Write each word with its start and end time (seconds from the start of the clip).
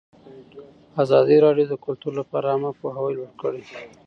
ازادي 1.03 1.37
راډیو 1.45 1.65
د 1.69 1.75
کلتور 1.85 2.11
لپاره 2.19 2.45
عامه 2.53 2.71
پوهاوي 2.79 3.13
لوړ 3.17 3.31
کړی. 3.41 3.63